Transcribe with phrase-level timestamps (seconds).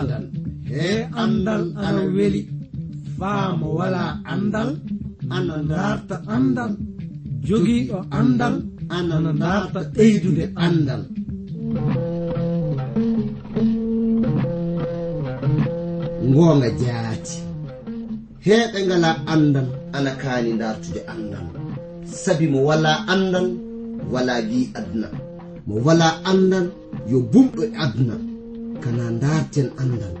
[0.00, 0.24] andal.
[0.66, 2.42] E andal ana weli.
[3.18, 4.70] Faamo wala andal.
[5.30, 6.72] Ana darta andal.
[7.46, 8.54] Jogiiɗo andal.
[8.90, 11.02] Ana darta ɓeydude andal.
[16.28, 17.36] Ngoonga jaati.
[18.46, 21.46] Heeɓe ngala andal ana kaani dartude andal.
[22.22, 23.69] Sabi mo wala andal
[24.12, 25.08] wala gi aduna.
[25.66, 26.66] Mo wala andal
[27.10, 28.16] yo bumɗo e aduna.
[28.82, 30.14] Kana darten andal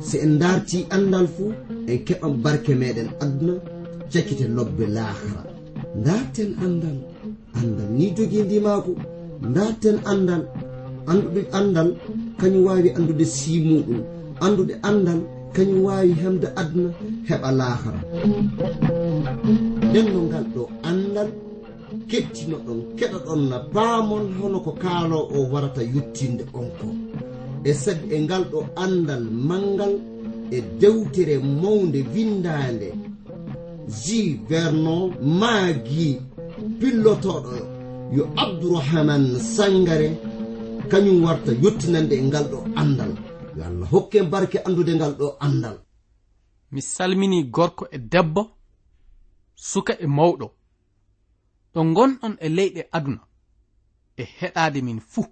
[0.00, 1.52] si en darti andal fuu
[1.90, 3.54] en keɓan barke meɗen aduna
[4.12, 5.42] cakkite lobbe lahara
[6.04, 6.98] darten andal
[7.58, 8.92] andal ni jogi ndimako
[9.56, 10.42] darten andal
[11.10, 11.88] anduɗe andal
[12.40, 14.00] kañum wawi andude simuɗum
[14.44, 15.20] andude andal
[15.54, 16.90] kañum wawi hemde aduna
[17.28, 18.00] heɓa lahara
[19.88, 21.28] nden no ngal ɗo andal
[22.10, 26.88] kettino ɗon keɗo ɗon na baamon hono ko kaalo o warata yettinde on ko
[27.64, 29.94] e sag e ngal ɗo andal mangal
[30.56, 32.88] e dewtere mawnde windande
[34.00, 35.04] ji vernon
[35.40, 36.08] maagi
[36.78, 37.54] pillotoɗo
[38.16, 40.08] yo abdourahaman sangare
[40.90, 43.12] kañum warta yettinande e ngal ɗo andal
[43.56, 45.76] yo allah hokke barke andude ngal ɗo andal
[46.72, 48.42] mi salmini gorko e debbo
[49.56, 50.46] suka e mawɗo.
[51.76, 53.22] ɗo gonɗon e leyɗe aduna
[54.16, 55.26] e heɗade min fuu.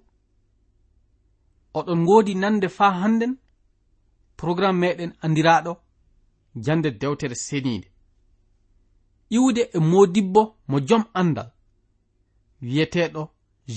[1.79, 3.33] Oɗon ngoodi nande faa hannden
[4.37, 5.73] programme meɗen andiraɗo
[6.65, 7.89] jande dewtere senide
[9.37, 11.51] iwde e modibbo mo jom andal
[12.63, 13.23] wiyeteɗo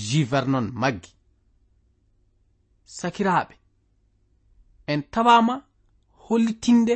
[0.06, 1.12] jivernon maggi.
[2.96, 3.54] Sakiraɓe
[4.92, 5.54] en tawama
[6.24, 6.94] hollitinde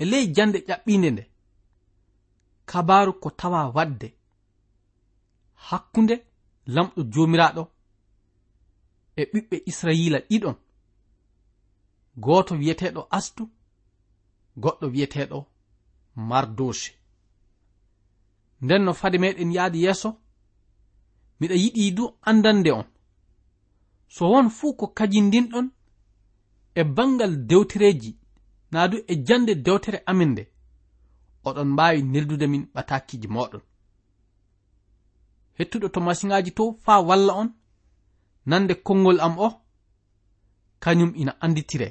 [0.00, 1.24] e ley jande ƴaɓɓinde nde.
[2.70, 4.08] Kabaru ko tawa wadde
[5.68, 6.14] hakkunde
[6.74, 7.62] lamɗo jomiraɗo
[9.20, 10.56] e ɓiɓɓe israila ɗiɗon.
[12.24, 13.42] Goto wiyeteɗo astu
[14.62, 15.38] goɗɗo wiyeteɗo
[16.28, 16.92] mardoshe.
[18.62, 20.10] Nden no fade meɗen yahdi yeeso
[21.38, 22.86] miɗa yiɗi du andande on.
[24.14, 25.66] So won fuu ko kajindinɗon
[26.74, 28.10] e bangal dewtereji
[28.72, 30.42] naa du e jande dewtere amin nde
[31.48, 33.62] oɗon mbawi neldude min ɓatakiji moɗon
[35.60, 37.48] hettuɗo to masiŋaji to faa walla on?
[38.46, 39.48] Nande konngol am o?
[40.82, 41.88] Kañum ina anditire.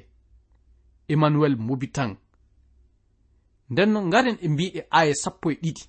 [1.08, 2.12] Emmanuel mobitan
[3.72, 5.84] nden non ngaren e mbiɗe aya sappo e ɗiɗi.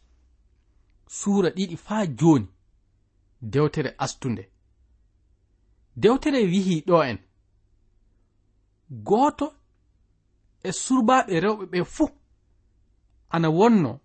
[1.06, 2.48] Suura ɗiɗi faa joni.
[3.52, 4.42] Dewtere astunde.
[5.96, 7.18] Dewtere wihi ɗo en.
[8.90, 9.46] Gooto
[10.62, 12.10] e surbaɓe rewɓe ɓe fuu
[13.34, 14.00] ana wonno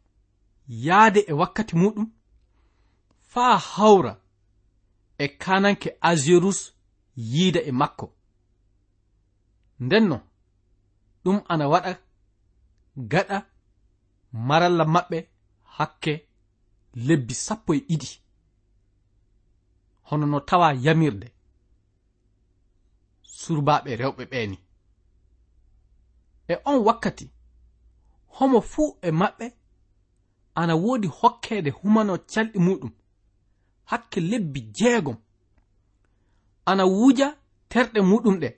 [0.68, 2.08] yaade e wakkati muɗum
[3.36, 4.22] faa hawra
[5.18, 6.74] e kananke azirus
[7.16, 8.08] yiida e makko.
[9.80, 10.18] Ndenno
[11.24, 11.92] ɗum ana waɗa
[13.12, 13.38] gaɗa
[14.48, 15.18] maralla maɓɓe
[15.76, 16.14] hakke
[17.08, 18.10] lebbi sappo e ɗiɗi.
[20.08, 21.28] Hono no tawa yamirde
[23.40, 24.58] surbaɓe rewɓe ɓeni
[26.48, 27.26] e on wakkati
[28.36, 29.46] homo fuu e maɓɓe
[30.60, 32.92] ana woodi hokkeede humano calɗi muɗum.
[33.86, 35.18] hakke lebbi jeegom.
[36.66, 37.28] Ana wuja
[37.70, 38.50] terɗe muɗum ɗe.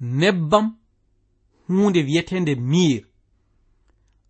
[0.00, 0.66] Nebbam
[1.68, 3.02] hunde wiyetende miir.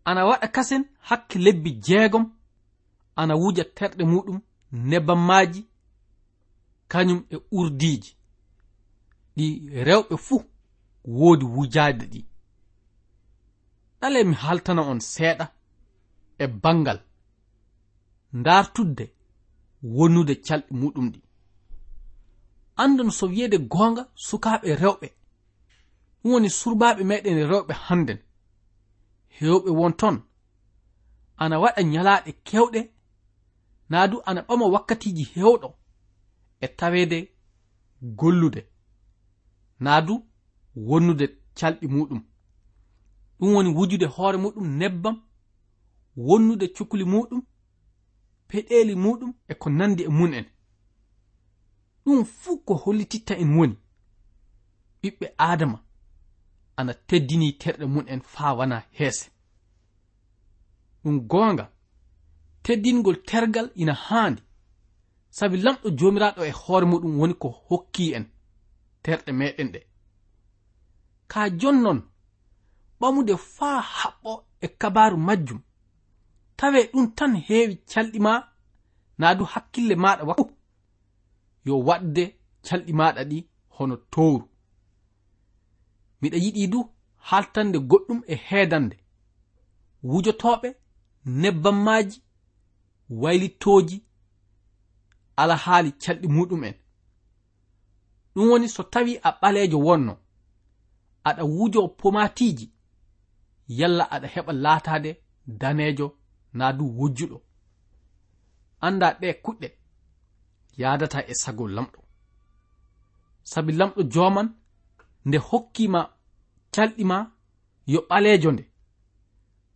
[0.05, 2.25] Ana waɗa kasen hakke lebbi jeegom.
[3.17, 4.41] Ana wuja terɗe muɗum
[4.73, 5.61] nebbam maaji
[6.89, 8.13] kañum e urdiiji.
[9.37, 9.47] Ɗi
[9.87, 10.45] rewɓe fuu
[11.05, 12.21] woodi wujaade ɗi.
[14.01, 15.47] Ɗale mi haltana on seeɗa
[16.39, 17.01] e bangal
[18.33, 19.14] ndartudde
[19.85, 21.21] wonnude calɗe muɗum ɗi.
[22.77, 25.09] Andon so wiyeede goonga sukaaɓe rewɓe.
[26.23, 28.19] Ɗum woni surbaaɓe meɗen rewɓe hannden.
[29.39, 30.17] Hewɓe won ton
[31.37, 32.81] ana waɗa nyalaaɗe kewɗe
[33.91, 35.69] naa du ana ɓama wakkatiiji hewɗo
[36.61, 37.19] e taweede
[38.01, 38.61] gollude.
[39.81, 40.15] Naa du
[40.75, 41.27] wonnude
[41.59, 42.21] calɗi muɗum.
[43.39, 45.17] Ɗum woni wujude hoore muɗum nebbam
[46.17, 47.43] wonnude cukli muɗum
[48.49, 50.47] peɗeli muɗum e ko nandi e mun en.
[52.05, 53.77] Ɗum fuu ko hollititta en woni.
[55.03, 55.79] Ɓiɓɓe adama
[56.77, 59.27] ana teddini terɗe mun en faa wana heese.
[61.03, 61.65] Ɗum goonga
[62.65, 64.43] teddingol tergal ina haandi.
[65.31, 68.25] Sabi lamɗo jomiraɗo e hoore muɗum woni ko hokki en
[69.03, 69.81] terɗe meɗen ɗe.
[71.31, 72.01] Ka jonnon
[73.01, 75.61] ɓamude faa haɓɓo e kabaru majjum.
[76.57, 78.33] tawe ɗum tan heewi calɗi ma
[79.19, 80.53] naa du hakkille maɗa wakku
[81.67, 82.25] yo waɗde
[82.67, 83.39] calɗi maɗa ɗi
[83.77, 84.47] hono towru
[86.21, 86.81] miɗa yiɗi du
[87.29, 88.97] haltande goɗɗum e heedande.
[90.11, 90.69] Wujotoɓe
[91.25, 92.19] nebbammaji
[93.23, 93.97] waylitooji
[95.37, 96.75] alahaali calɗi muɗum'en
[98.35, 100.15] ɗum woni so tawi a ɓaleejo wonno
[101.29, 102.67] aɗa wujo pomatiji
[103.79, 105.11] yalla aɗa heɓa laataade
[105.47, 106.07] daneejo
[106.59, 107.39] na du wujjuɗo.
[108.87, 109.69] Anda ɗe kuɗɗe
[110.81, 112.01] yadata e sago lamɗo.
[113.51, 114.49] Sabi lamɗo joman
[115.27, 116.01] nde hokkima
[116.75, 117.17] calɗima
[117.93, 118.65] yo ɓalejo nde.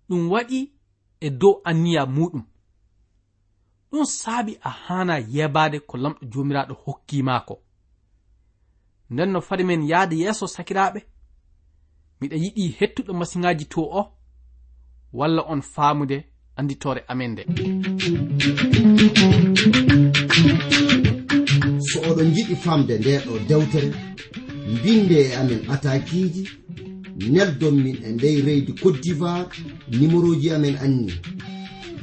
[0.09, 0.59] Ɗum waɗi
[1.21, 2.45] e dow anniya muɗum.
[3.91, 7.55] Ɗum saabi a hana yebade ko lamɗo jomiraɗo hokkimako
[9.11, 11.01] nden no fade men yahde yeeso sakiraɓe
[12.21, 14.03] miɗa yiɗi hettuɗo masiŋaji to o
[15.13, 16.17] walla on faamude
[16.59, 17.43] anditore amen nde.
[21.89, 23.91] So oɗon jiɗi famde nde ɗo dewtere
[24.73, 26.43] mbinde e amen atakiji
[27.33, 29.49] neldon min e ndey reydi cote d'ivoire
[29.91, 31.13] numéro ji amen anni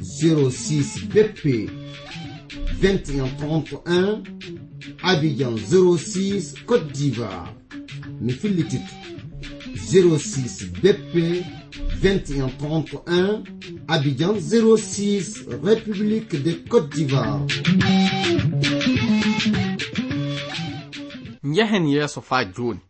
[0.00, 1.42] 06 bp
[2.80, 4.22] 2131
[5.02, 7.52] abidjan 06 cote d'ivoire.
[8.20, 8.94] Mi fillititto
[9.76, 11.44] 06 BP
[12.02, 13.44] 2131
[13.88, 17.40] Abidjan 06 République de Côte d'Ivoire.
[21.42, 22.80] Njahen yeeso faa jooni.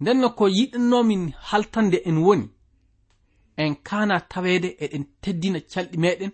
[0.00, 2.48] Nden no ko yiɗannomin haltande en woni
[3.56, 6.32] en kana taweede eɗen teddina calɗi meɗen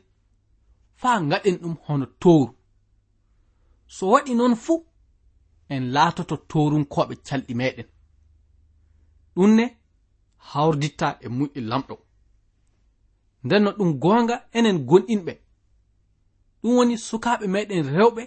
[1.00, 2.52] faa ngaɗen ɗum hono towru
[3.94, 4.86] so waɗi noon fuu
[5.74, 7.86] en laatoto torunkoɓe calɗi meɗen
[9.36, 9.64] ɗumne
[10.50, 11.94] hawrditta e muyɗe lamɗo.
[13.44, 15.32] Nden no ɗum goonga enen gonɗinɓe.
[16.60, 18.22] Ɗum woni sukaaɓe meɗen rewɓe.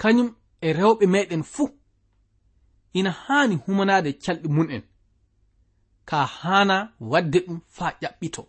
[0.00, 0.28] Kañum
[0.66, 1.66] e rewɓe meɗen fuu.
[2.98, 4.82] Ina haani humanaade calɗe mun'en
[6.08, 6.76] ka haana
[7.10, 8.42] wadde ɗum faa ƴaɓɓito.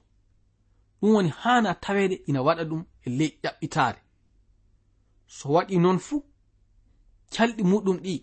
[0.99, 3.99] Ɗum woni haana tawede ina waɗa ɗum e ley ƴaɓɓitare
[5.35, 6.17] so waɗi noon fuu
[7.33, 8.13] calɗi muɗum ɗi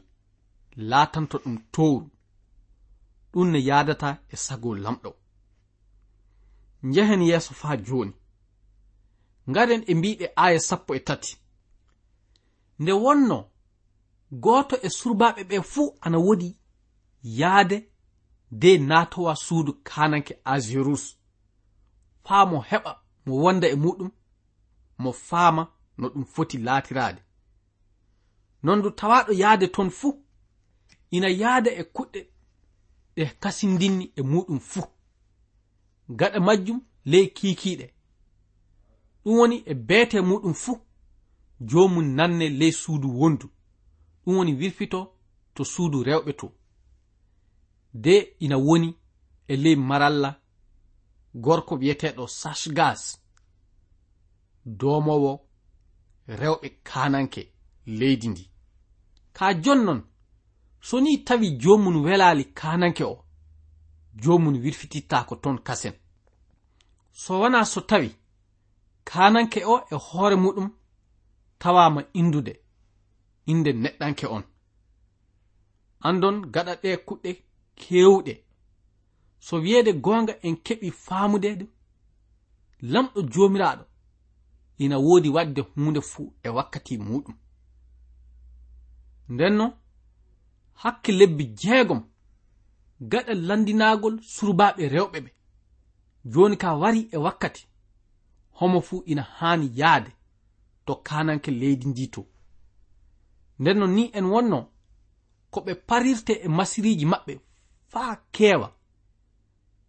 [0.90, 2.06] latanto ɗum towru
[3.32, 5.10] ɗum ne yadata e sago lamɗo.
[6.82, 8.12] Njehen yeeso faa jooni.
[9.50, 11.36] Ngaren e mbiɗe aaya sappo e tati.
[12.78, 13.38] Nde wonno
[14.42, 16.56] gooto e surbaaɓe ɓe fuu ana wodi
[17.22, 17.76] yaade
[18.50, 21.04] de naatowa suudu kananke asirus.
[22.24, 22.92] Faa mo heɓa
[23.26, 24.10] mo wonda e muɗum
[24.98, 25.62] mo faama
[25.98, 27.22] no ɗum foti laatiraade.
[28.62, 30.24] Non du tawaɗo yahde ton fuu
[31.10, 32.31] ina yahda e kuɗɗe
[33.16, 34.86] ɗe kasindinni e muɗum fuu
[36.18, 36.80] gaɗa majjum
[37.10, 37.86] ley kiikiiɗe.
[39.24, 40.76] Ɗum woni e beete muɗum fuu
[41.68, 43.46] joomum nanne ley suudu wondu.
[44.24, 45.00] Ɗum woni wirfito
[45.54, 46.46] to suudu rewɓe to.
[47.94, 48.14] De
[48.44, 48.88] ina woni
[49.48, 50.30] e ley maralla
[51.34, 53.02] gorko wiyeteɗo sashgas
[54.64, 55.32] domowo
[56.40, 57.42] rewɓe kananke
[57.86, 58.44] leydi ndi.
[59.32, 60.00] Ka jonnon
[60.82, 63.24] so ni tawi jomum welali kananke o
[64.14, 65.92] jomum wirfitittako ton kasen.
[67.12, 68.10] So wona so tawi
[69.04, 70.70] kananke o e hoore muɗum
[71.58, 72.60] tawama indude
[73.46, 74.44] inde neɗɗanke on.
[76.00, 77.30] Andon gaɗa ɗe kuɗɗe
[77.76, 78.44] kewɗe.
[79.38, 81.66] So wiyeede gonga en keɓi faamude
[82.82, 83.84] lamɗo jomiraɗo
[84.78, 87.36] ina woodi wadde hunde fuu e wakkati muɗum.
[89.28, 89.81] Ndenno
[90.74, 92.02] hakke lebbi jeegom
[93.10, 95.30] gaɗa landinagol surbaɓe rewɓe ɓe.
[96.32, 97.66] Joni ka wari e wakkati
[98.58, 100.10] homo fuu ina haani yaade
[100.86, 102.26] to kananke leydi ndi to.
[103.58, 104.58] Nden non ni en wonno
[105.50, 107.32] ko ɓe parirte e masiriji maɓɓe
[107.92, 108.68] faa keewa.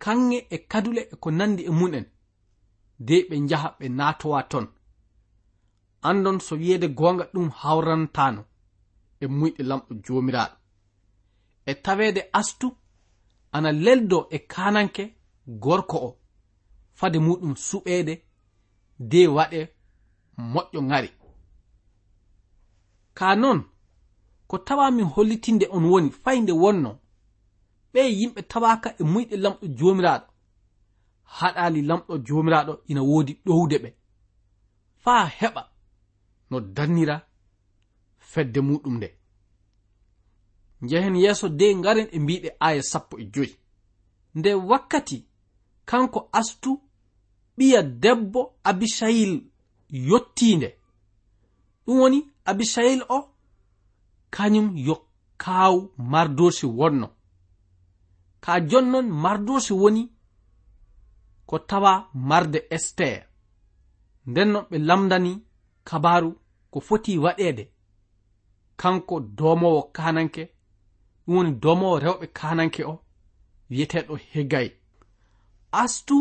[0.03, 2.05] Kanŋe e kadule e ko nandi e mun'en
[2.99, 4.67] de ɓe njaha ɓe naatowa ton.
[6.01, 8.41] Andon so wiyeede goonga ɗum hawrantano
[9.23, 10.55] e muyɗe lamɗo joomiraaɗo.
[11.65, 12.77] e taweede astu
[13.51, 15.03] ana leldo e kananke
[15.47, 16.19] gorko o.
[16.93, 18.13] Fade muɗum suɓeede
[18.99, 19.59] de waɗe
[20.37, 21.09] moƴƴo ŋari.
[23.13, 23.59] Ka non
[24.47, 26.91] ko tawamin hollitinde on woni fay nde wonno
[27.93, 30.27] ɓe yimɓe tawaka e muyɗe lamɗo jomiraɗo
[31.37, 33.89] haɗali lamɗo jomiraɗo ina woodi ɗowde ɓe.
[35.03, 35.61] Faa heɓa
[36.49, 37.15] no dannira
[38.31, 39.07] fedde muɗum nde.
[40.83, 43.55] njehen yeeso de ngaren e mbiɗe aya sappo e joyi.
[44.35, 45.25] Nde wakkati
[45.85, 46.81] kanko astu
[47.57, 49.33] ɓiya debbo abishayil
[49.89, 50.69] yottiinde.
[51.85, 53.29] Ɗum woni abishayil o
[54.35, 54.95] kañum yo
[55.37, 55.75] kaaw
[56.11, 57.07] mardosi wonno.
[58.43, 60.03] Ka jonnon mardosi woni
[61.45, 63.27] ko tawa marde ester.
[64.25, 65.31] Ndennon ɓe lamdani
[65.83, 66.31] kabaru
[66.71, 67.63] ko foti waɗede
[68.75, 70.52] kanko domowo kananke
[71.25, 72.95] ɗum woni domowo rewɓe kananke o
[73.69, 74.67] wiyeteɗo hegay
[75.71, 76.15] astu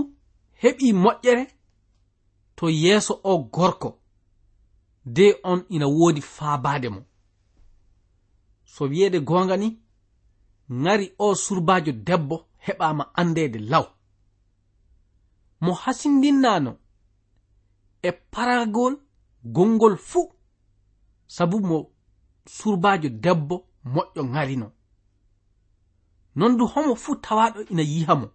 [0.62, 1.44] heɓi moƴƴere
[2.56, 3.98] to yeeso o gorko
[5.04, 7.02] de on ina woodi faabade mo.
[8.64, 9.68] So wiyeede goonga ni
[10.72, 13.86] ngari o surbaajo debbo heɓaama andeede law.
[15.60, 16.78] Mo hasindinnano
[18.02, 18.94] e paragol
[19.44, 20.32] gongol fuu
[21.26, 21.90] sabu mo
[22.46, 24.72] surbaajo debbo moƴƴo ngarino
[26.34, 28.28] non du homo fuu tawaɗo ina yiha mo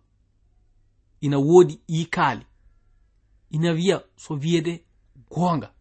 [1.22, 2.46] ina woodi iikaali
[3.50, 4.86] ina wiya so wiyede
[5.30, 5.74] goonga.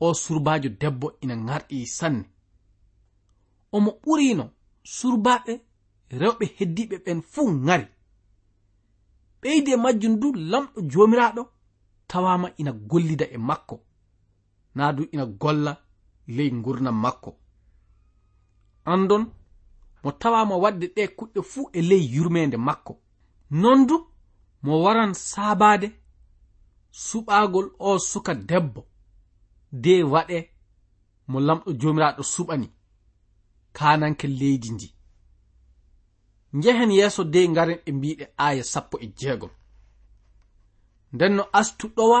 [0.00, 2.24] O surbaajo debbo ina ŋarɗi sanne.
[3.72, 4.44] Omo ɓurino
[4.96, 5.52] surbaaɓe
[6.20, 7.86] rewɓe heddiɓe ɓen fuu ŋari.
[9.40, 11.42] Ɓeyde majjum du lamɗo joomiraaɗo
[12.10, 13.76] tawama ina gollida e makko.
[14.74, 15.72] Naa du ina golla
[16.26, 17.30] ley ngurnam makko.
[18.84, 19.24] Andon
[20.02, 22.92] mo tawama wadde ɗe kuɗɗe fuu e ley yurmede makko.
[23.50, 23.96] Non du
[24.62, 25.88] mo waran saabade
[26.92, 28.80] suɓagol o suka debbo
[29.82, 30.38] de waɗe
[31.30, 32.68] mo lamɗo jomiraɗo suɓani
[33.76, 34.88] kananke leydi ndi.
[36.56, 39.50] Njehen yeeso de ngaren e mbiɗe aya sappo e jeegom.
[41.12, 42.20] Nden no astuɗowa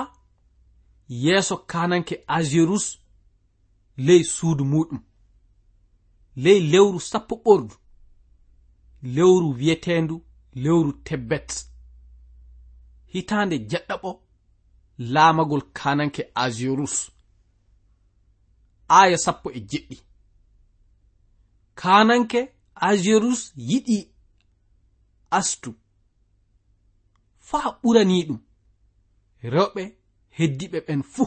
[1.08, 2.86] yeeso kananke asirus
[3.96, 5.00] ley suudu muɗum.
[6.36, 7.74] ley lewru sappo ɓordu.
[9.02, 10.16] Lewru wiyetendu
[10.54, 11.50] lewru tebbet.
[13.12, 14.10] Hitaande jaɗɗaɓo
[14.98, 16.96] laamagol kananke asirus
[18.88, 19.96] aya sappo e jeɗɗi.
[21.74, 22.40] Kananke
[22.74, 23.98] asirus yiɗi
[25.30, 25.70] astu.
[27.48, 28.40] Faa ɓurani ɗum.
[29.52, 29.82] Rewɓe
[30.36, 31.26] heddiɓe ɓen fuu.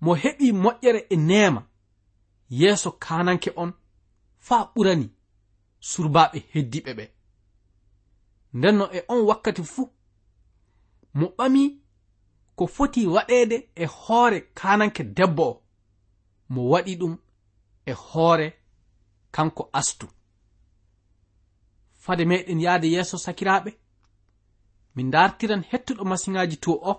[0.00, 1.60] Mo heɓi moƴƴere e nema
[2.50, 3.72] yeeso kananke on
[4.38, 5.08] faa ɓurani
[5.80, 7.04] surbaaɓe heddiɓe ɓe.
[8.54, 9.90] Ndenno e on wakkati fuu
[11.14, 11.62] mo ɓami
[12.56, 15.62] ko foti waɗeede e hoore kananke debbo o
[16.48, 17.14] mo waɗi ɗum
[17.86, 18.48] e hoore
[19.30, 20.06] kanko astu.
[21.92, 23.70] Fade meɗen yahde yeeso sakiraaɓe
[24.94, 26.92] min dartiran hettuɗo masiŋaaji to o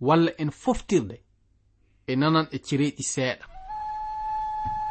[0.00, 1.16] walla en foftirde
[2.06, 3.55] e nanan e cereeɗi seeɗa.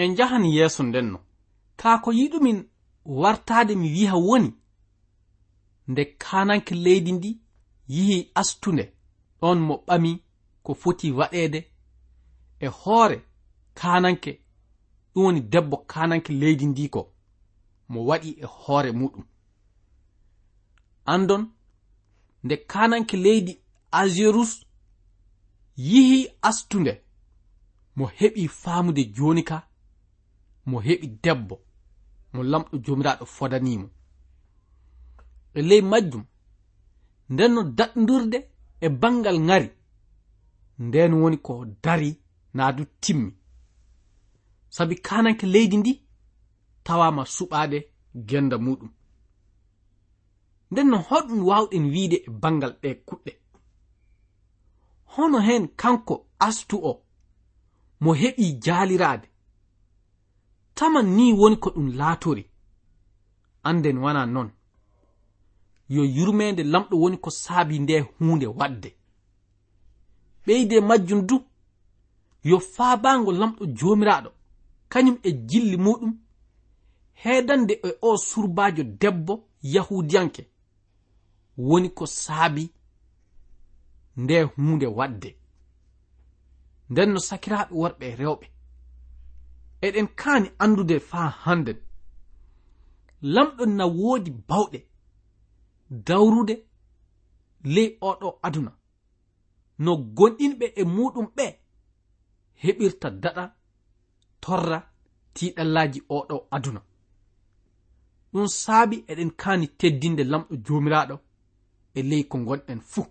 [0.00, 1.18] en jahan yeeso ndenno.
[1.80, 2.58] Kaa ko yiɗumin
[3.04, 4.50] wartaade mi wiha woni
[5.90, 7.30] nde kananke leydi ndi
[7.94, 8.84] yihi astunde
[9.40, 10.10] ɗon mo ɓami
[10.64, 11.60] ko foti waɗeede.
[12.60, 13.18] E hoore
[13.74, 14.30] kananke
[15.12, 17.00] ɗum woni debbo kananke leydi ndi ko
[17.88, 19.24] mo waɗi e hoore muɗum.
[21.12, 21.42] Andon
[22.44, 23.52] nde kananke leydi
[24.00, 24.52] azerus
[25.88, 26.92] yihi astunde
[27.96, 29.56] mo heɓi faamude joni ka
[30.66, 31.56] mo heɓi debbo
[32.32, 33.88] mo lamɗo jomiraɗo fodanimo
[35.58, 36.24] e ley majjum
[37.32, 38.38] nden no daɗɗirde
[38.84, 39.68] e bangal ngari
[40.78, 41.52] nden woni ko
[41.84, 42.10] dari
[42.54, 43.30] naa du timmi.
[44.68, 45.92] Sabi kananke leydi ndi
[46.84, 47.78] tawama suɓade
[48.28, 48.90] genda muɗum.
[50.70, 53.32] Nden no hoɗum wawɗen wiide e bangal ɗe kuɗɗe.
[55.12, 56.14] Hono hen kanko
[56.46, 56.92] astu o
[58.00, 59.26] mo heɓi jaaliraade
[60.76, 62.44] taman ni woni ko ɗum laatori.
[63.68, 64.48] Anden wana non.
[65.88, 68.90] Yo yurmede lamɗo woni ko saabi nde hunde wadde
[70.46, 71.36] ɓeyde majjum du
[72.48, 74.30] yo faabango lamɗo jomiraɗo
[74.92, 76.12] kañum e jilli muɗum
[77.22, 80.42] heedande e o surbajo debbo yahudiyanke
[81.68, 82.64] woni ko saabi
[84.16, 85.30] nde hunde wadde
[86.90, 88.46] nden no sakiraɓe worɓe rewɓe.
[89.86, 91.78] eɗen kaani andude faa hannden
[93.34, 94.78] lamɗo na woodi bawɗe
[96.06, 96.54] dawrude
[97.74, 98.72] ley oɗo aduna.
[99.84, 101.46] No gonɗinɓe e muɗum ɓe
[102.62, 103.44] heɓirta daɗa
[104.42, 104.78] torra
[105.34, 106.80] tiɗallaji oɗo aduna.
[108.32, 111.16] Ɗum saabi eɗen kaani teddinde lamɗo jomiraɗo
[111.98, 113.06] e ley ko gonɗen fuu.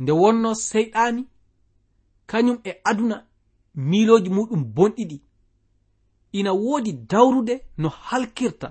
[0.00, 1.22] Nde wonno seyɗani
[2.30, 3.16] kañum e aduna
[3.74, 5.20] miiloji muɗum bonɗiɗi.
[6.32, 8.68] Ina woodi dawrude no halkirta.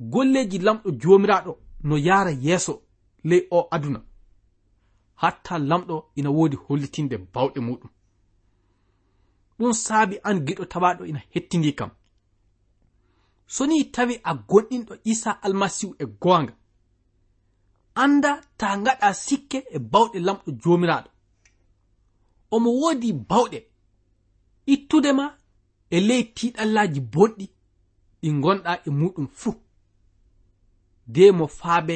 [0.00, 2.82] Golleji lamɗo jomiraɗo no yara yeeso
[3.24, 4.00] ley o aduna.
[5.14, 7.90] Hatta lamɗo ina woodi hollitinde bawɗe muɗum.
[9.58, 11.90] Ɗum saabi an giɗo tawaɗo ina hettindi kam.
[13.46, 16.54] So ni tawi a gonɗinɗo isa almasihu e goonga
[17.96, 21.10] anda ta gaɗa sikke e bawɗe lamɗo jomiraɗo
[22.54, 23.58] omo woodi bawɗe
[24.72, 25.26] ittude ma
[25.90, 27.46] e ley tiɗallaji boɗɗi
[28.20, 29.54] ɗi gonɗa e muɗum fuu.
[31.14, 31.94] De mo faaɓe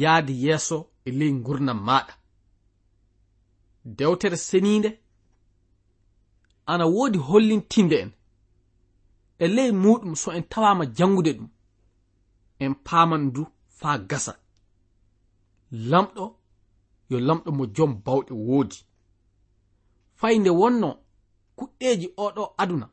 [0.00, 2.12] yahde yeeso e ley gurnam maɗa
[3.96, 4.90] dewtere seniinde
[6.70, 8.10] ana woodi hollintinde en.
[9.38, 11.48] E ley muɗum so en tawama jangude ɗum
[12.64, 13.42] en paaman du
[13.78, 14.32] faa gasa.
[15.90, 16.24] Lamɗo
[17.10, 18.78] yo lamɗo mo jom bawɗe woodi.
[20.18, 20.88] Fayde wonno
[21.60, 22.86] kuɗɗeji oɗo aduna.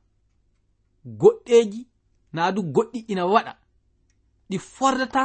[1.20, 1.80] Goɗɗeji
[2.34, 3.54] naa du goɗɗi ina waɗa.
[4.50, 5.22] Ɗi fordata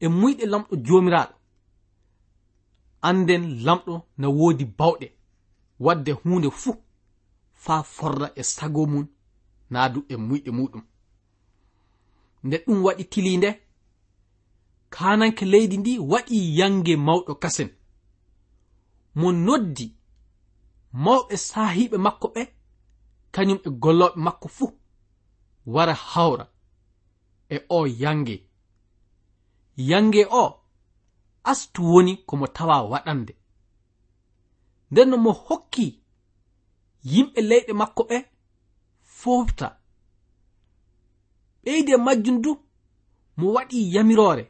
[0.00, 1.34] e muyɗe lamɗo jomiraɗo
[3.08, 5.06] anden lamɗo na woodi bawɗe.
[5.84, 6.74] Wadde hunde fuu
[7.64, 9.06] faa forda e sago mum
[9.70, 10.82] naadu e muyɗe muɗum
[12.44, 13.50] nde ɗum waɗi tili nde
[14.94, 17.70] kananke leydi ndi waɗi yange mawɗo kasen.
[19.14, 19.86] Mo noddi
[21.02, 22.42] mawɓe sahiɓe makko ɓe
[23.34, 24.70] kañum e golloɓe makko fuu
[25.74, 26.44] wara hawra
[27.54, 28.36] e o yange.
[29.76, 30.44] Yange o
[31.50, 33.32] astu woni komo tawa waɗande.
[34.90, 35.86] Nden no mo hokki
[37.12, 38.16] yimɓe leyɗe makko ɓe
[39.18, 39.68] fofta.
[41.62, 42.50] Ɓeyde majjum du
[43.36, 44.44] mo waɗi yamirore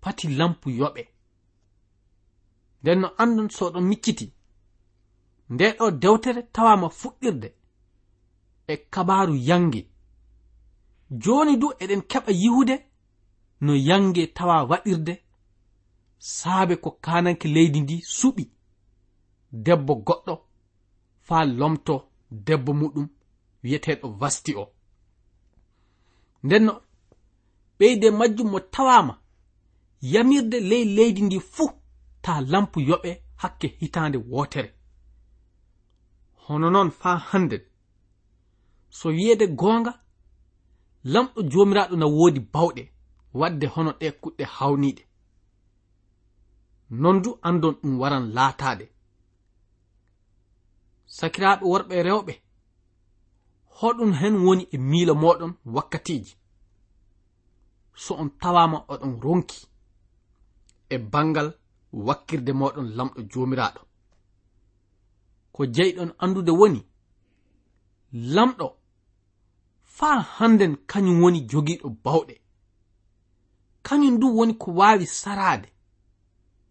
[0.00, 1.02] pati lampu yoɓe.
[2.82, 4.26] Nden no andon soɗon micciti.
[5.52, 7.48] nde ɗo dewtere tawama fuɗɗirde
[8.72, 9.80] e kabaru yange.
[11.22, 12.76] Joni du eɗen keɓa yihude
[13.64, 15.14] no yange tawa waɗirde
[16.36, 18.44] saabe ko kananke leydi ndi suɓi
[19.64, 20.34] debbo goɗɗo
[21.26, 21.94] faa lomto
[22.46, 23.06] debbo muɗum
[23.62, 24.64] wiyeteɗo vasti o.
[26.44, 26.72] Ndenno
[27.78, 29.14] ɓeyde majjum mo tawama
[30.12, 31.70] yamirde ley leydi ndi fuu
[32.24, 33.10] ta lampu yoɓe
[33.42, 34.70] hakke hitande wotere
[36.46, 37.62] hono noon faa hannden
[38.98, 39.92] so wiyede goonga
[41.12, 42.82] lamɗo jomiraɗo na woodi bawɗe
[43.40, 45.02] wadde hono ɗe kuɗɗe hawniɗe
[46.90, 48.86] non du andon ɗum waran laataade
[51.16, 52.34] sakiraɓe worɓe rewɓe
[53.78, 56.32] hoɗum hen woni e miilo moɗon wakkatiji
[58.02, 59.58] so on tawama oɗon ronki
[60.94, 61.48] e bangal
[62.06, 63.80] wakkirde moɗon lamɗo jomiraɗo
[65.52, 66.80] ko jeyɗon andude woni
[68.12, 68.76] lamɗo
[69.96, 72.34] faa hannden kañum woni jogiiɗo bawɗe.
[73.82, 75.68] Kañum du woni ko waawi saraade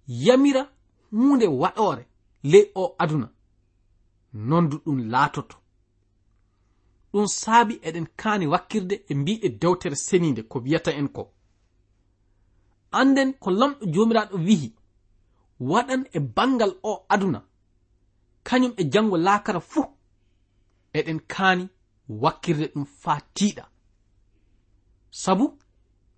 [0.07, 0.63] yamira
[1.11, 2.03] huunde waɗoore
[2.43, 3.27] ley o aduna.
[4.33, 5.57] Nondu ɗum laatoto.
[7.11, 11.33] Ɗum saabi eɗen kaani wakkirde e mbiɗe dewtere seniinde ko wiyata en ko.
[12.91, 14.69] Anden ko lamɗo joomiraaɗo wihi
[15.59, 17.50] waɗan e bangal o aduna.
[18.47, 19.87] kañum e jango laakara fuu
[20.97, 21.63] eɗen kaani
[22.21, 23.63] wakkirde ɗum faa tiiɗa
[25.21, 25.45] sabu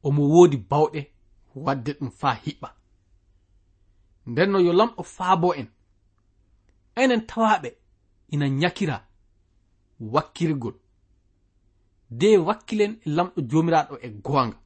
[0.03, 1.01] omo woodi bawɗe
[1.65, 2.69] wadde ɗum faa hiɓɓa.
[4.31, 5.67] Ndenno yo lamɗo faabo en
[7.01, 7.69] enen tawaɓe
[8.33, 8.97] ina nyakira
[10.13, 10.75] wakkirgol.
[12.19, 14.57] De wakkilen e lamɗo jomiraɗo e goonga.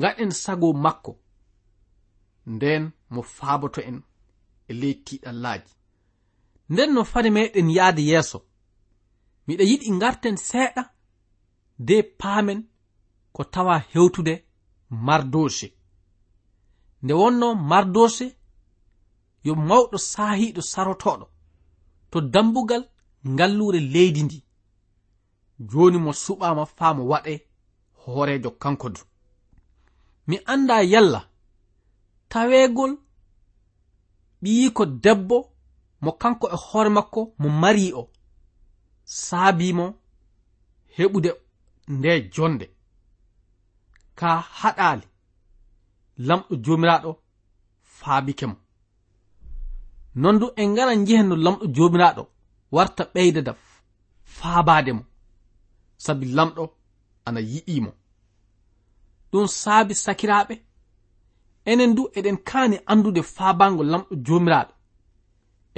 [0.00, 1.12] Gaɗen sago makko
[2.46, 3.98] nden mo faaboto en
[4.68, 5.72] e ley tiiɗallaji
[6.70, 8.38] nden no fade meɗen yahde yeeso.
[9.46, 10.82] Miɗa yiɗi garten seeɗa
[11.86, 12.60] de paamen
[13.34, 14.34] ko tawa hewtude
[15.06, 15.68] mardose
[17.02, 18.26] nde wonno mardose
[19.46, 21.26] yo mawɗo saahiiɗo sarotoɗo
[22.10, 22.82] to dambugal
[23.32, 24.38] ngallure leydi ndi.
[25.70, 27.34] Joni mo suɓama faa mo waɗe
[28.00, 29.00] hoorejo kanko du.
[30.28, 31.20] Mi anda yalla
[32.30, 32.92] taweegol
[34.42, 35.36] ɓiyi ko debbo
[36.00, 38.02] mo kanko e hoore makko mo mari o.
[39.04, 39.86] Saabimo
[40.96, 41.30] heɓude
[41.88, 42.66] nde jonde.
[44.18, 44.28] Ka
[44.60, 45.06] haɗaali
[46.26, 47.10] lamɗo jomiraɗo
[47.98, 48.56] faabike mo.
[50.14, 52.22] Non du en ngara njehen no lamɗo jomiraɗo
[52.74, 53.52] warta ɓeydada
[54.36, 55.04] faabade mo.
[56.04, 56.64] Sabi lamɗo
[57.26, 57.90] ana yiɗimo
[59.32, 60.54] ɗum saabi sakiraɓe
[61.70, 64.72] enen du eɗen kaani andude faabango lamɗo jomiraɗo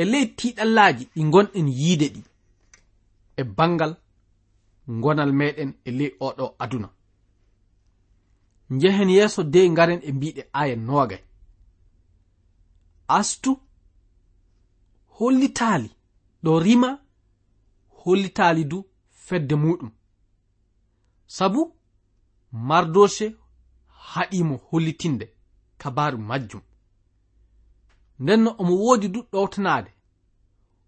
[0.00, 2.22] e ley tiɗallaji ɗi gonɗen yiide ɗi
[3.36, 3.92] e bangal
[5.02, 6.88] gonal meɗen e ley oɗo aduna.
[8.74, 11.22] Njehen yeeso de ngaren e mbiɗe aya nogay
[13.18, 13.50] astu
[15.16, 15.90] hollitaali
[16.44, 16.90] ɗo rima
[18.00, 18.78] hollitaali du
[19.26, 19.90] fedde muɗum
[21.36, 21.60] sabu
[22.68, 23.26] mardoshe
[24.12, 25.26] haɗimo hollitinde
[25.80, 26.62] kabaru majjum.
[28.22, 29.90] ndenno omo woodi ɗuɗɗowtanaade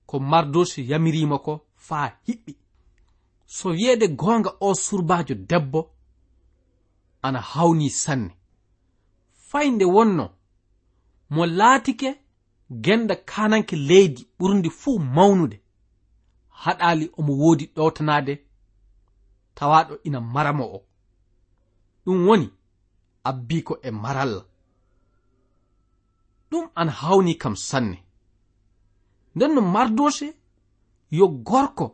[0.09, 1.53] ko mardosi yamirima ko
[1.87, 2.53] faa hiɓɓi.
[3.57, 5.81] So wiyeede goonga o surbaajo debbo
[7.27, 8.33] ana hawni sanne.
[9.49, 10.25] Faynde wonno
[11.35, 12.09] mo laatike
[12.85, 15.57] genda kananke leydi ɓurdi fuu mawnude.
[16.63, 18.35] Haɗaali omo woodi ɗowtanaade
[19.57, 20.79] tawaɗo ina maramo o.
[22.05, 22.47] Ɗum woni
[23.29, 24.43] abbiko e maralla.
[26.55, 27.99] ɗum an hawni kam sanne.
[29.35, 30.27] Nden no mardose
[31.19, 31.87] yo gorko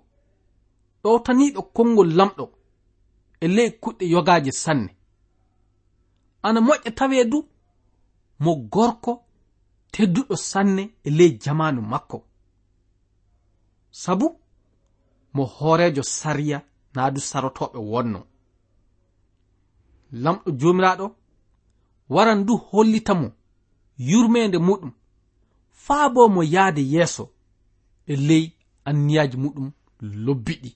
[1.02, 2.44] ɗowtaniɗo konngol lamɗo
[3.40, 4.90] e ley kuɗɗe yogaaje sanne.
[6.46, 7.38] Ana moƴƴa tawee du
[8.42, 9.12] mo gorko
[9.92, 12.18] tedduɗo sanne e ley jamanu makko.
[14.02, 14.26] Sabu
[15.34, 16.58] mo hoorejo sariya
[16.94, 18.20] naa du sarotoɓe wonno.
[20.22, 21.06] Lamɗo joomiraaɗo
[22.14, 23.28] waran du hollita mo.
[24.08, 24.92] yurmede muɗum.
[25.84, 27.24] Faa bo mo yahde yeeso
[28.06, 28.44] e ley
[28.88, 29.68] anniyaji muɗum
[30.24, 30.70] lobbiɗi.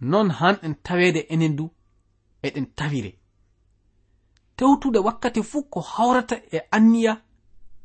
[0.00, 1.64] Non han en taweede enen du
[2.42, 3.12] eɗen tawire.
[4.56, 7.12] Tewtude wakkati fuu ko hawrata e anniya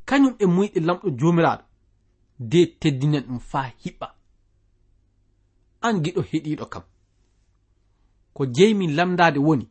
[0.05, 1.63] kañum e muyɗe lamɗo jomiraɗo
[2.39, 4.07] de teddinen ɗum faa hiɓɓa.
[5.81, 6.83] An giɗo heɗiɗo kam.
[8.33, 9.65] Ko jeymi lamdade woni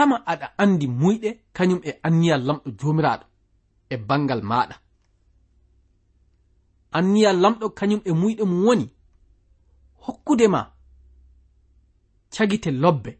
[0.00, 3.24] tama aɗa andi muyɗe kañum e anniya lamɗo jomiraɗo
[3.90, 4.76] e bangal maɗa
[6.96, 8.86] anniya lamɗo kañum e muyɗe mum woni
[10.04, 10.60] hokkude ma
[12.34, 13.10] cagite lobbe.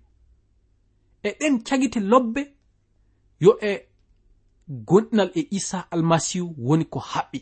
[1.22, 2.42] E ɗen cagite lobbe
[3.44, 3.72] yo e
[4.88, 7.38] gonɗinal e isa almasihu woni ko haɓɓi.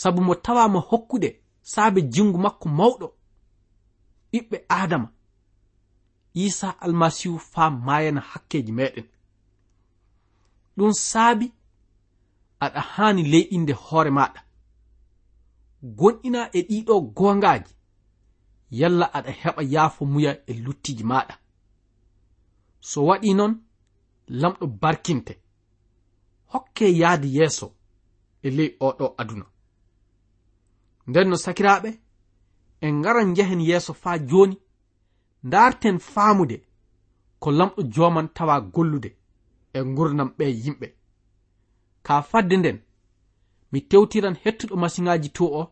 [0.00, 1.28] Sabu mo tawama hokkude
[1.72, 3.06] saabe jingu makko mawɗo
[4.32, 5.08] ɓiɓɓe adama
[6.34, 9.06] isa almasihu faa mayana hakkeji meɗen.
[10.76, 11.52] Ɗum saabi
[12.60, 14.40] aɗa hani leyɗinde hoore maɗa.
[15.82, 17.72] Gonɗina e ɗiɗo gongaji
[18.70, 21.34] yalla aɗa heɓa yaafo muya e luttiji maɗa.
[22.80, 23.52] So waɗi non
[24.28, 25.34] lamɗo barkinte
[26.52, 27.66] hokke yaadi yeeso
[28.42, 29.46] e ley oɗo aduna.
[31.06, 31.90] Nden no sakiraɓe
[32.80, 34.56] en ngaran njehen yeeso faa joni
[35.42, 36.56] ndarten faamude
[37.38, 39.10] ko lamɗo joman tawa gollude
[39.72, 40.86] e gurdam ɓe yimɓe.
[42.02, 42.78] Ka fadde nden
[43.72, 45.62] mi tewtiran hettuɗo masiŋaji to o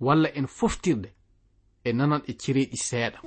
[0.00, 1.08] walla en foftirde
[1.84, 3.18] e nanan e cireɗi seeɗa.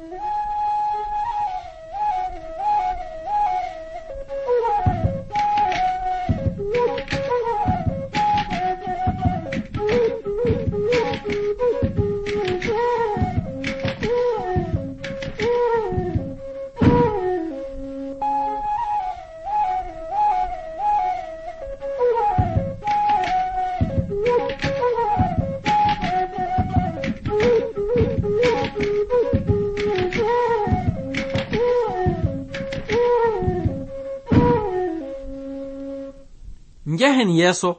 [37.22, 37.70] hen yeeso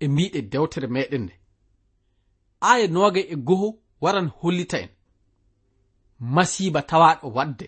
[0.00, 1.34] e mbiɗe dewtere meɗen nde.
[2.60, 3.68] Aya noga e goho
[4.02, 4.90] waran hollita en.
[6.34, 7.66] Masiba tawaɗo wadde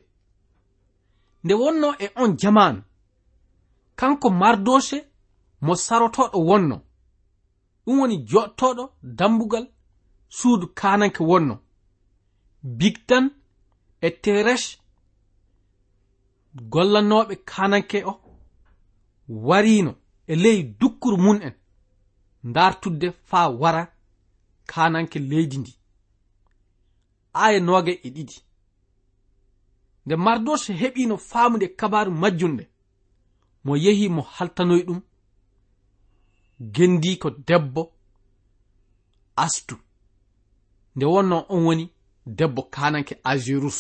[1.45, 2.83] nde wonno e on jamanu
[3.97, 4.99] kanko mardoshe
[5.65, 6.77] mo sarotoɗo wonno
[7.85, 8.85] ɗum woni joɗtoɗo
[9.19, 9.67] dambugal
[10.37, 11.55] suudu kananke wonno
[12.79, 13.25] bigtan
[14.01, 14.67] e teresh
[16.73, 18.13] gollanoɓe kananke o
[19.47, 19.93] warino
[20.29, 21.55] e ley dukkuru mun en
[22.55, 23.83] dartudde faa wara
[24.71, 25.73] kananke leydi ndi.
[27.45, 28.37] Aya nooga e ɗiɗi.
[30.07, 32.65] Nde mardos heɓino famude kabaru majjunde
[33.65, 35.01] mo yehi mo haltanoy ɗum
[36.75, 37.83] gendi ko debbo
[39.45, 39.77] astu.
[40.97, 41.85] Nde wonno on woni
[42.39, 43.79] debbo kananke agirus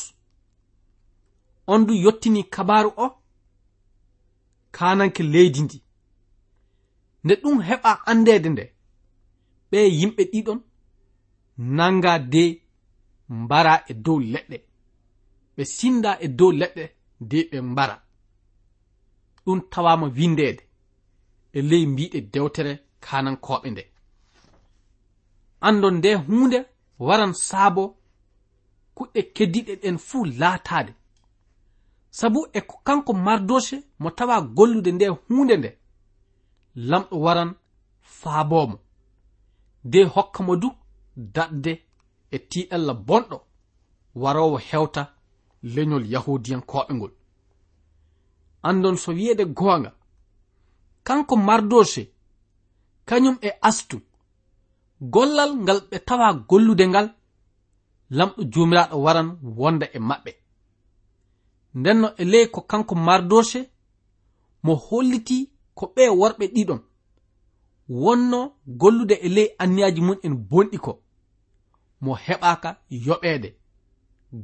[1.66, 3.06] on du yottini kabaru o
[4.76, 5.78] kananke leydi ndi.
[7.28, 8.64] nde ɗum heɓa andede nde
[9.70, 10.60] ɓe yimɓe ɗiɗon
[11.76, 12.42] nanga de
[13.40, 14.56] mbara e dow leɗɗe
[15.54, 16.84] ɓe sinda e dow leɗɗe
[17.30, 17.96] de ɓe mbara.
[19.44, 20.62] Ɗum tawama windede
[21.56, 22.72] e ley mbiɗe dewtere
[23.04, 23.82] kanankoɓe nde.
[25.66, 26.58] Andon nde hunde
[27.06, 27.82] waran saabo
[28.96, 30.92] kuɗɗe keddiɗe ɗen fuu laatade
[32.18, 35.70] sabu e ko kanko mardoshe mo tawa gollude nde hunde nde
[36.90, 37.50] lamɗo waran
[38.18, 38.76] faabomo.
[39.84, 40.68] De hokka mo du
[41.16, 41.72] daɗde
[42.30, 43.36] e tiiɗalla bonɗo
[44.22, 45.02] warowo hewta
[45.74, 47.12] leñol yahudiyankoɓe ngol
[48.68, 49.90] andon so wiyeede goonga
[51.06, 52.02] kanko mardoshe
[53.08, 53.96] kañum e astu
[55.12, 57.08] gollal ngal ɓe tawa gollude ngal
[58.16, 60.32] lamɗo jomiraɗo waran wonda e maɓɓe.
[61.78, 63.60] Ndenno e ley ko kanko mardoshe
[64.64, 65.38] mo holliti
[65.78, 66.80] ko ɓe worɓe ɗiɗon.
[68.02, 68.38] Wonno
[68.80, 70.92] gollude e ley anniyaji mum en bonɗi ko.
[72.00, 72.70] Mo heɓaka
[73.06, 73.48] yoɓeede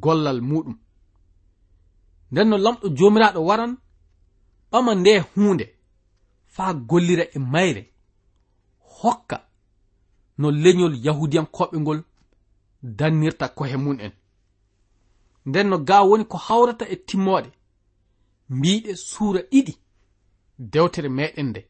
[0.02, 0.76] gollal muɗum.
[2.30, 3.72] Nden no lamɗo jomiraɗo waran
[4.70, 5.64] ɓama nde hunde
[6.54, 7.82] faa gollira e mayre
[8.98, 9.36] hokka
[10.38, 12.00] no leñol yahudiyankoɓe ngol
[12.82, 14.12] dannirta kohe mun en.
[15.46, 17.50] Nden no ga woni ko hawrata e timmoɗe
[18.56, 19.83] mbiɗe suura ɗiɗi.
[20.58, 21.62] dewtere meɗen nde.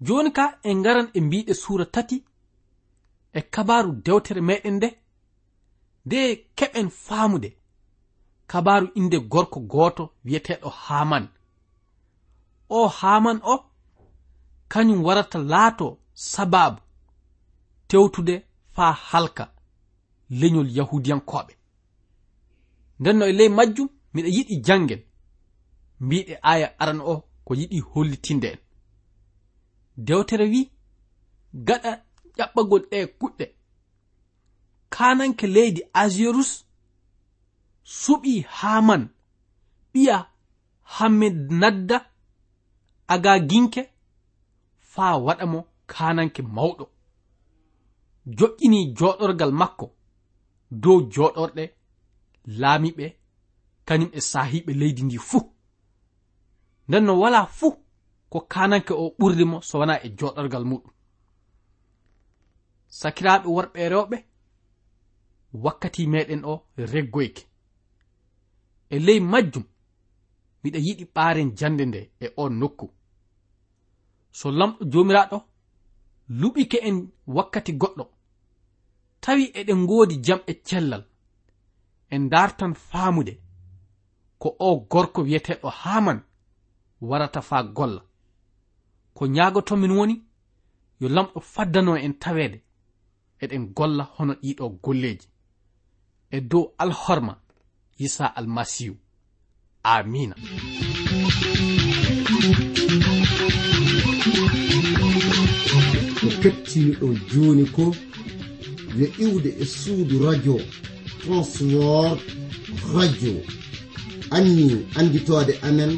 [0.00, 2.24] Joni ka en garan e mbiɗe suura tati
[3.32, 4.88] e kabaru dewtere meɗen nde
[6.06, 6.18] nde
[6.58, 7.50] keɓen faamude
[8.50, 11.24] kabaru inde gorko gooto wiyeteɗo haman
[12.68, 13.54] o haman o
[14.72, 16.80] kañum warata laato sababu
[17.88, 18.34] tewtude
[18.74, 19.44] faa halka
[20.40, 21.52] leñol yahudiyankoɓe
[23.00, 25.02] nden no e ley majjum miɗa yiɗi janngen
[26.04, 27.14] mbiɗe aya aran o
[27.46, 28.60] ko yiɗi hollitinde en.
[30.06, 30.60] Dewtere wi
[31.66, 31.92] gaɗa
[32.38, 33.46] ƴaɓɓagol ɗe kuɗɗe.
[34.94, 36.52] Kananke leydi asirus
[38.00, 39.02] suɓi haman
[39.92, 40.16] ɓiya
[40.94, 41.96] hammed nadda
[43.12, 43.82] aga ginke
[44.92, 45.58] faa waɗa mo
[45.92, 46.84] kananke mawɗo.
[48.36, 49.86] Joƴƴini joɗorgal makko
[50.82, 51.64] dow joɗorɗe
[52.60, 53.06] laamiɓe
[53.86, 55.55] kañum e sahiɓe leydi ndi fuu.
[56.88, 57.74] nden no wala fuu
[58.30, 60.92] ko kananke o ɓurdimo so wona e joɗorgal muɗum.
[62.98, 64.16] Sakiraɓe worɓe rewɓe
[65.64, 67.42] wakkati meɗen o reggoyke.
[68.90, 69.64] E ley majjum
[70.62, 72.86] miɗa yiɗi ɓaren jande nde e on nokku.
[74.38, 75.38] So lamɗo jomiraɗo
[76.40, 76.96] luɓike en
[77.26, 78.04] wakkati goɗɗo.
[79.20, 81.04] Tawi eɗen ngoodi jam e cellal
[82.10, 83.34] en dartan faamude
[84.38, 86.18] ko o gorko wiyeteɗo haman
[87.00, 88.02] warata faa golla.
[89.14, 90.22] Ko ñaagotomin woni
[91.00, 92.62] yo lamɗo faddano en taweede
[93.42, 95.28] eɗen golla hono ɗiɗo golleeji.
[96.30, 97.34] E dow alhorma
[97.98, 98.96] yisa almasihu.
[99.82, 100.34] Amina
[106.20, 107.84] ko kettiniɗon jooni ko
[108.98, 110.56] yo iwde e suudu radio
[111.20, 112.20] transword
[112.94, 113.34] radio.
[114.30, 115.92] Anni annditoode amen.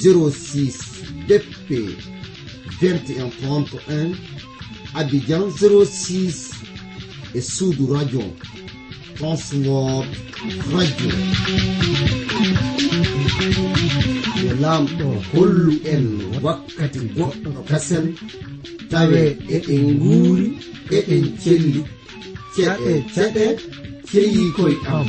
[0.00, 0.78] 06
[1.28, 1.68] DP
[2.80, 4.14] 2131
[4.94, 6.50] Abidjan 06
[7.34, 8.22] e suudu Radio
[9.16, 10.08] Transworld
[10.72, 11.10] Radio.
[14.44, 16.04] Yo lamɗo hollu en
[16.44, 18.06] wakkati goɗɗo kasen
[18.90, 19.20] tawe
[19.56, 20.46] eɗen nguuri
[20.96, 21.80] eɗen celli
[22.54, 23.44] ceɗe ceɗe
[24.08, 25.06] ceyi koye am.